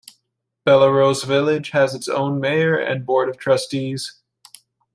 Bellerose 0.65 1.23
Village 1.25 1.69
has 1.73 1.93
its 1.93 2.07
own 2.07 2.39
mayor 2.39 2.75
and 2.75 3.05
Board 3.05 3.29
of 3.29 3.37
trustees. 3.37 4.15